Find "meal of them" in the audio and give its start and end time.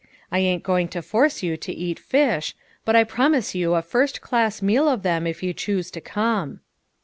4.59-5.27